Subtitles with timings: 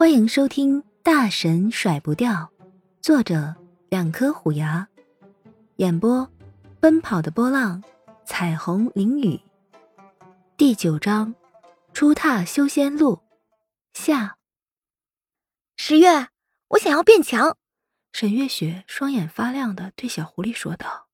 [0.00, 2.32] 欢迎收听《大神甩不掉》，
[3.02, 3.54] 作者
[3.90, 4.88] 两颗虎牙，
[5.76, 6.26] 演播
[6.80, 7.84] 奔跑的波浪，
[8.24, 9.38] 彩虹淋雨，
[10.56, 11.34] 第九章，
[11.92, 13.20] 初踏修仙路
[13.92, 14.38] 下。
[15.76, 16.28] 十月，
[16.68, 17.58] 我想要变强。
[18.10, 21.08] 沈月雪双眼发亮的对小狐狸说道：“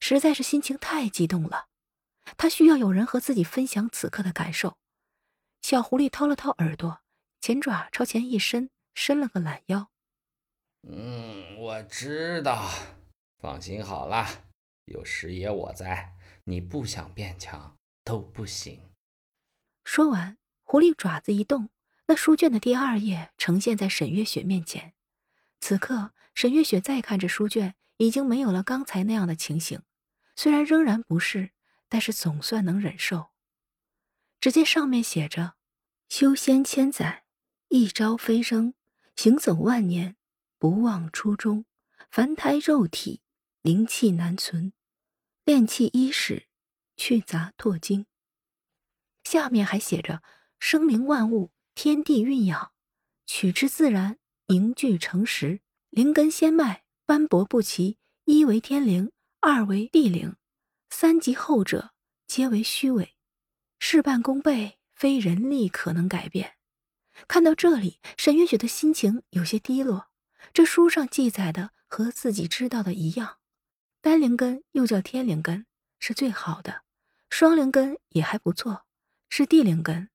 [0.00, 1.66] 实在是心情太激动了，
[2.38, 4.78] 她需要有人和自己分享此刻的感受。”
[5.60, 7.00] 小狐狸掏了掏耳朵。
[7.40, 9.90] 前爪朝前一伸，伸了个懒腰。
[10.82, 12.68] 嗯，我知道，
[13.38, 14.26] 放心好了，
[14.84, 16.14] 有师爷我在，
[16.44, 18.90] 你不想变强都不行。
[19.84, 21.70] 说完，狐狸爪子一动，
[22.06, 24.92] 那书卷的第二页呈现在沈月雪面前。
[25.60, 29.82] 此刻，沈月雪再看着书卷，已经没有了刚才那样的情形，
[30.36, 31.52] 虽然仍然不适，
[31.88, 33.30] 但是总算能忍受。
[34.38, 35.54] 只见上面写着
[36.08, 37.19] ：“修仙千载。”
[37.72, 38.74] 一朝飞升，
[39.14, 40.16] 行走万年，
[40.58, 41.66] 不忘初衷。
[42.10, 43.22] 凡胎肉体，
[43.62, 44.72] 灵气难存。
[45.44, 46.48] 炼气伊始，
[46.96, 48.06] 去杂拓精。
[49.22, 50.20] 下面还写着：
[50.58, 52.72] 生灵万物，天地蕴养，
[53.24, 54.18] 取之自然，
[54.48, 55.60] 凝聚成实。
[55.90, 60.34] 灵根仙脉斑驳不齐，一为天灵，二为地灵，
[60.88, 61.92] 三级后者
[62.26, 63.14] 皆为虚伪。
[63.78, 66.56] 事半功倍，非人力可能改变。
[67.28, 70.10] 看到这里，沈月雪的心情有些低落。
[70.52, 73.38] 这书上记载的和自己知道的一样，
[74.00, 75.66] 单灵根又叫天灵根，
[75.98, 76.82] 是最好的；
[77.28, 78.86] 双灵根也还不错，
[79.28, 80.08] 是地灵根。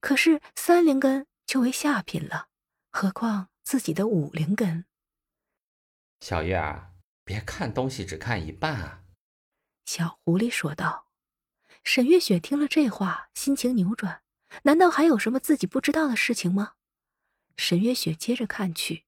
[0.00, 2.48] 可是三灵根就为下品了，
[2.90, 4.84] 何况自己的五灵根？
[6.20, 6.92] 小月儿，
[7.24, 9.04] 别看东西只看一半啊！
[9.86, 11.06] 小狐狸说道。
[11.84, 14.22] 沈月雪听了这话，心情扭转。
[14.62, 16.72] 难道还有什么自己不知道的事情吗？
[17.56, 19.04] 沈月雪接着看去，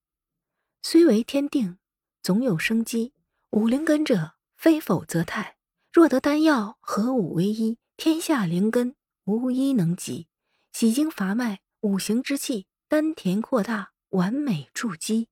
[0.81, 1.77] 虽为天定，
[2.21, 3.13] 总有生机。
[3.51, 5.57] 五灵根者，非否则泰。
[5.91, 10.27] 若得丹药，合五为一，天下灵根无一能及。
[10.71, 15.27] 洗精伐脉，五行之气，丹田扩大，完美筑基。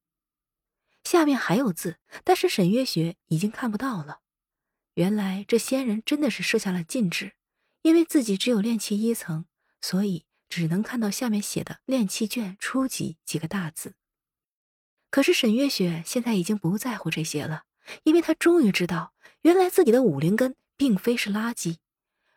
[1.04, 4.20] 下面还有字，但是沈月雪已经看不到了。
[4.96, 7.34] 原来这仙人真的是设下了禁制，
[7.84, 9.46] 因为自己只有炼气一层。
[9.82, 13.94] 所以只能看到下面写的“练气卷初级”几个大字。
[15.10, 17.64] 可是沈月雪现在已经不在乎这些了，
[18.04, 21.78] 因为她终于知道，原来自己的五灵根并非是垃圾。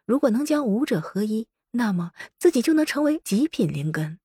[0.04, 4.18] 如果能将五者合一，那么自己就能成为极品灵根。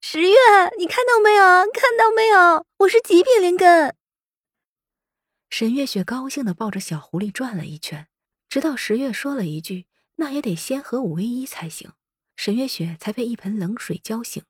[0.00, 0.36] 十月，
[0.78, 1.42] 你看到没有？
[1.72, 2.66] 看到没有？
[2.78, 3.94] 我是极品灵根。
[5.50, 8.06] 沈月雪高兴地抱着小狐狸转了一圈，
[8.48, 9.86] 直到十月说了一句。
[10.20, 11.92] 那也得先合五为一才行，
[12.36, 14.44] 沈月雪才被一盆冷水浇醒。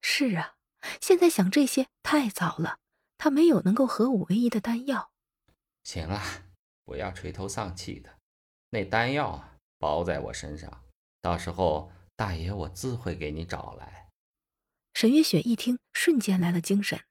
[0.00, 0.54] 是啊，
[1.00, 2.78] 现在想这些太早了，
[3.18, 5.10] 她没有能够合五为一的丹药。
[5.82, 6.22] 行了，
[6.84, 8.18] 不要垂头丧气的，
[8.70, 10.84] 那丹药啊包在我身上，
[11.20, 14.08] 到时候大爷我自会给你找来。
[14.94, 17.02] 沈月雪一听，瞬间来了精神，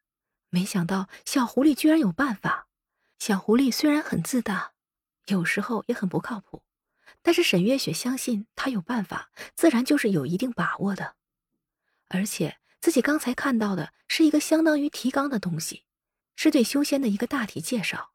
[0.49, 2.67] 没想到小狐狸居然有办法。
[3.19, 4.71] 小狐狸虽然很自大，
[5.25, 6.63] 有时候也很不靠谱。
[7.27, 11.17] 但是沈月雪相信他有办法，自然就是有一定把握的。
[12.07, 15.83] 而且自己刚才看到的是一个相当于提纲的东西，
[16.37, 18.13] 是对修仙的一个大体介绍。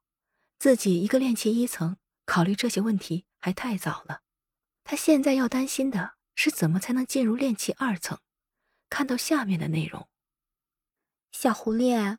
[0.58, 4.22] 自己一个练气一层，考虑这些问题还太早了。
[4.82, 8.18] 他现在要担心的是怎么才能进入练气二层。
[8.88, 10.08] 看到下面的内容，
[11.32, 12.16] 小狐狸，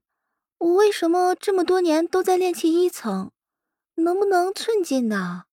[0.59, 3.31] 我为什么这么多年都在练气一层？
[3.95, 5.45] 能不能寸进呢？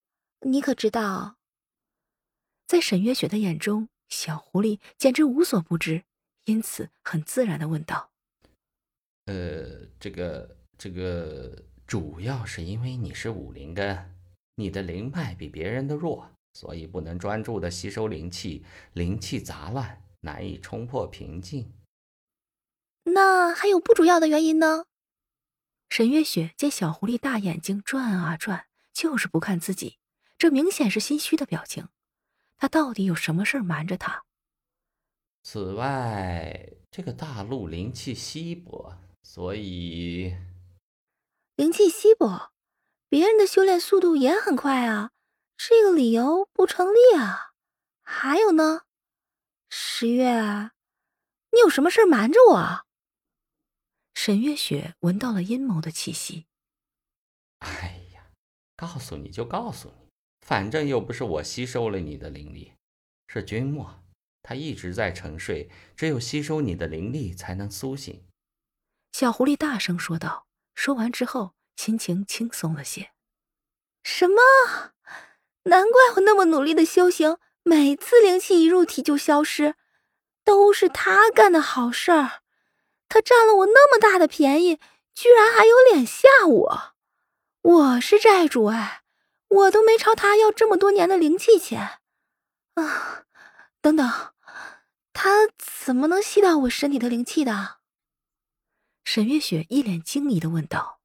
[0.42, 1.36] 你可知道，
[2.66, 6.04] 在沈月雪的眼中，小狐狸简直无所不知，
[6.46, 8.10] 因此很自然的问道
[9.26, 14.16] ：“呃，这个，这个，主要是因为你是武灵根，
[14.54, 18.64] 你的灵脉比别人的弱，所以不能专注的吸收灵气，
[18.94, 21.70] 灵气杂乱，难以冲破瓶颈。
[23.04, 24.86] 那还有不主要的原因呢？”
[25.90, 29.98] 沈月雪见小狐狸大眼睛转啊转，就是不看自己。
[30.40, 31.90] 这明显是心虚的表情，
[32.56, 34.24] 他到底有什么事儿瞒着他？
[35.42, 40.34] 此外，这个大陆灵气稀薄，所以
[41.56, 42.52] 灵气稀薄，
[43.10, 45.10] 别人的修炼速度也很快啊，
[45.58, 47.52] 这个理由不成立啊。
[48.00, 48.84] 还有呢，
[49.68, 50.70] 十月，
[51.52, 52.86] 你有什么事瞒着我？
[54.14, 56.46] 沈月雪闻到了阴谋的气息。
[57.58, 58.30] 哎呀，
[58.74, 60.09] 告诉你就告诉你。
[60.50, 62.72] 反正又不是我吸收了你的灵力，
[63.28, 64.02] 是君莫，
[64.42, 68.26] 他一直在沉睡，只有吸收你的灵力才能苏醒。
[69.12, 70.48] 小狐狸大声说道。
[70.74, 73.12] 说完之后，心情轻松了些。
[74.02, 74.40] 什么？
[75.66, 79.76] 难怪我那么努力的修行，每次灵气一入体就消失，
[80.42, 82.42] 都是他干的好事儿。
[83.08, 84.80] 他占了我那么大的便宜，
[85.14, 86.94] 居然还有脸吓我！
[87.62, 88.99] 我是债主哎，
[89.50, 92.00] 我都没朝他要这么多年的灵气钱
[92.74, 93.24] 啊！
[93.80, 94.34] 等等，
[95.12, 97.80] 他怎么能吸到我身体的灵气的？
[99.04, 101.00] 沈月雪一脸惊疑的问道：“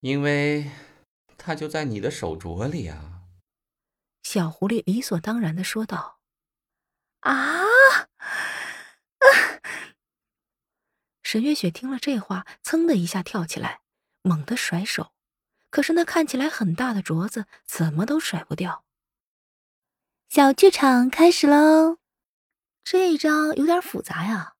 [0.00, 0.70] 因为，
[1.38, 3.22] 他就在你的手镯里啊。”
[4.22, 6.20] 小狐狸理所当然的说道
[7.20, 7.64] ：“啊！”
[11.22, 13.80] 沈月雪听了这话，噌的一下跳起来，
[14.22, 15.12] 猛地甩手，
[15.70, 18.84] 可是那看起来很大的镯子怎么都甩不掉。
[20.28, 21.98] 小剧场开始喽，
[22.84, 24.56] 这一章有点复杂呀，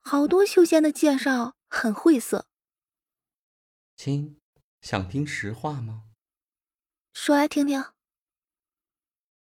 [0.00, 1.54] 好多修仙的介绍。
[1.70, 2.46] 很晦涩，
[3.94, 4.40] 亲，
[4.80, 6.04] 想听实话吗？
[7.12, 7.92] 说来听听。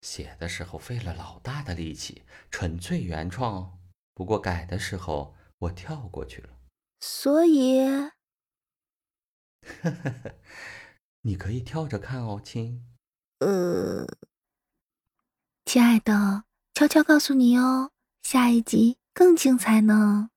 [0.02, 3.78] 写的时候费了老大的力气，纯粹原创哦。
[4.16, 6.58] 不过改的时候我跳过去了，
[7.00, 7.88] 所以，
[9.62, 10.36] 呵呵呵，
[11.28, 12.86] 你可以跳着看哦，亲。
[13.40, 14.06] 呃，
[15.66, 16.44] 亲爱的，
[16.76, 17.90] 悄悄告诉你哦，
[18.22, 20.30] 下一集更精彩呢。